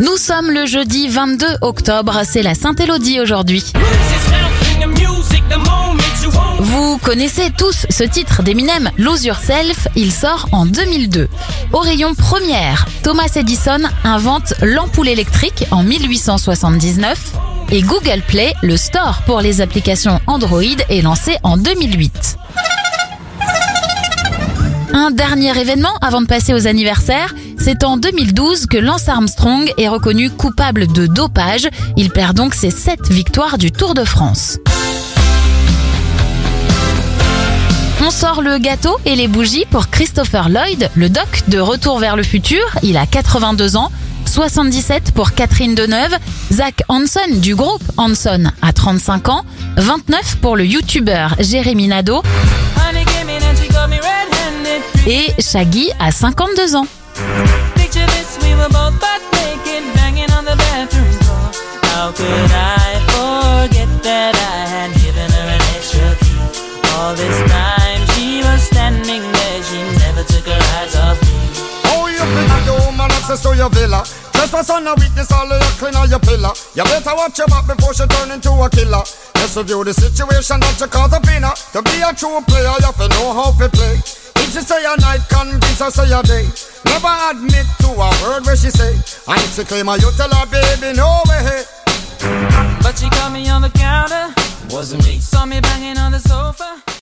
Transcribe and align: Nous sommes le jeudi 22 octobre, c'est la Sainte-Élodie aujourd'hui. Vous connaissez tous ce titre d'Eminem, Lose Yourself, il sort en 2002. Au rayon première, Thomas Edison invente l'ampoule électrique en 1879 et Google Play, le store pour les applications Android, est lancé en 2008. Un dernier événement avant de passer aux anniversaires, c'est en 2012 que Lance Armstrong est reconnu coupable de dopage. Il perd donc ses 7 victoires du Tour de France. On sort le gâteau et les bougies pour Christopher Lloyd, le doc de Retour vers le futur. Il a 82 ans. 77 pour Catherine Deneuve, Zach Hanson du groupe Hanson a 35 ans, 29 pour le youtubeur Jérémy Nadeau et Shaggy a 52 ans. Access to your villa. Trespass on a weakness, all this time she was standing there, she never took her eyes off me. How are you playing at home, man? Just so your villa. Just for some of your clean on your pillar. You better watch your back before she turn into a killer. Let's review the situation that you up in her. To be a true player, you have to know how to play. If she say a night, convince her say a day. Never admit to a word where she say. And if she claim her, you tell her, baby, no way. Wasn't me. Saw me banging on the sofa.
Nous 0.00 0.16
sommes 0.16 0.52
le 0.52 0.64
jeudi 0.64 1.08
22 1.08 1.44
octobre, 1.60 2.20
c'est 2.24 2.42
la 2.42 2.54
Sainte-Élodie 2.54 3.18
aujourd'hui. 3.20 3.64
Vous 6.60 6.98
connaissez 6.98 7.50
tous 7.56 7.84
ce 7.90 8.04
titre 8.04 8.44
d'Eminem, 8.44 8.92
Lose 8.96 9.24
Yourself, 9.24 9.88
il 9.96 10.12
sort 10.12 10.48
en 10.52 10.66
2002. 10.66 11.28
Au 11.72 11.78
rayon 11.78 12.14
première, 12.14 12.86
Thomas 13.02 13.32
Edison 13.34 13.80
invente 14.04 14.54
l'ampoule 14.62 15.08
électrique 15.08 15.66
en 15.72 15.82
1879 15.82 17.32
et 17.72 17.82
Google 17.82 18.22
Play, 18.26 18.54
le 18.62 18.76
store 18.76 19.22
pour 19.26 19.40
les 19.40 19.60
applications 19.60 20.20
Android, 20.28 20.62
est 20.62 21.02
lancé 21.02 21.38
en 21.42 21.56
2008. 21.56 22.36
Un 24.92 25.10
dernier 25.10 25.58
événement 25.58 25.96
avant 26.00 26.20
de 26.20 26.26
passer 26.26 26.54
aux 26.54 26.66
anniversaires, 26.66 27.34
c'est 27.70 27.84
en 27.84 27.98
2012 27.98 28.64
que 28.64 28.78
Lance 28.78 29.10
Armstrong 29.10 29.70
est 29.76 29.88
reconnu 29.88 30.30
coupable 30.30 30.86
de 30.86 31.06
dopage. 31.06 31.68
Il 31.98 32.08
perd 32.08 32.34
donc 32.34 32.54
ses 32.54 32.70
7 32.70 33.10
victoires 33.10 33.58
du 33.58 33.70
Tour 33.70 33.92
de 33.92 34.04
France. 34.04 34.56
On 38.00 38.10
sort 38.10 38.40
le 38.40 38.56
gâteau 38.56 38.96
et 39.04 39.16
les 39.16 39.28
bougies 39.28 39.66
pour 39.70 39.90
Christopher 39.90 40.48
Lloyd, 40.48 40.88
le 40.94 41.10
doc 41.10 41.42
de 41.48 41.58
Retour 41.58 41.98
vers 41.98 42.16
le 42.16 42.22
futur. 42.22 42.64
Il 42.82 42.96
a 42.96 43.04
82 43.04 43.76
ans. 43.76 43.92
77 44.24 45.12
pour 45.12 45.34
Catherine 45.34 45.74
Deneuve, 45.74 46.16
Zach 46.50 46.82
Hanson 46.88 47.20
du 47.34 47.54
groupe 47.54 47.84
Hanson 47.98 48.44
a 48.62 48.72
35 48.72 49.28
ans, 49.28 49.44
29 49.76 50.36
pour 50.36 50.56
le 50.56 50.64
youtubeur 50.64 51.34
Jérémy 51.38 51.88
Nadeau 51.88 52.22
et 55.06 55.34
Shaggy 55.38 55.90
a 56.00 56.10
52 56.10 56.74
ans. 56.74 56.86
Access 62.08 62.22
to 62.22 62.24
your 62.24 62.48
villa. 62.48 62.84
Trespass 63.12 63.50
on 63.50 63.66
a 63.66 64.84
weakness, 66.24 66.58
all 66.98 67.14
this 67.14 67.38
time 67.50 68.02
she 68.14 68.40
was 68.42 68.62
standing 68.62 69.22
there, 69.32 69.62
she 69.62 69.78
never 70.00 70.24
took 70.24 70.46
her 70.46 70.62
eyes 70.80 70.96
off 70.96 71.20
me. 71.20 71.36
How 71.84 72.02
are 72.02 72.10
you 72.10 72.18
playing 72.18 72.50
at 72.50 72.66
home, 72.66 72.96
man? 72.96 73.10
Just 73.28 73.42
so 73.42 73.52
your 73.52 73.70
villa. 73.70 74.02
Just 74.32 74.50
for 74.50 74.62
some 74.62 74.86
of 74.86 74.96
your 74.96 75.24
clean 75.76 75.94
on 75.96 76.08
your 76.08 76.18
pillar. 76.20 76.54
You 76.74 76.84
better 76.84 77.14
watch 77.14 77.38
your 77.38 77.46
back 77.48 77.66
before 77.66 77.92
she 77.92 78.06
turn 78.06 78.30
into 78.30 78.50
a 78.56 78.70
killer. 78.70 79.04
Let's 79.36 79.56
review 79.56 79.84
the 79.84 79.92
situation 79.92 80.60
that 80.60 80.78
you 80.80 80.88
up 80.88 81.28
in 81.28 81.42
her. 81.42 81.54
To 81.74 81.82
be 81.82 82.00
a 82.00 82.14
true 82.14 82.40
player, 82.48 82.72
you 82.78 82.86
have 82.88 82.96
to 82.96 83.08
know 83.08 83.34
how 83.36 83.52
to 83.52 83.68
play. 83.68 84.00
If 84.40 84.54
she 84.54 84.62
say 84.62 84.80
a 84.80 84.96
night, 84.96 85.26
convince 85.28 85.80
her 85.80 85.90
say 85.90 86.08
a 86.08 86.22
day. 86.22 86.46
Never 86.86 87.14
admit 87.30 87.66
to 87.84 87.90
a 87.92 88.08
word 88.22 88.46
where 88.46 88.56
she 88.56 88.70
say. 88.70 88.94
And 89.26 89.40
if 89.42 89.58
she 89.58 89.64
claim 89.64 89.86
her, 89.86 89.98
you 89.98 90.10
tell 90.16 90.30
her, 90.30 90.46
baby, 90.46 90.96
no 90.96 91.22
way. 91.28 91.57
Wasn't 94.78 95.04
me. 95.08 95.18
Saw 95.18 95.44
me 95.44 95.60
banging 95.60 95.98
on 95.98 96.12
the 96.12 96.20
sofa. 96.20 96.47